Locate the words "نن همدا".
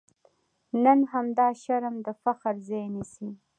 0.83-1.47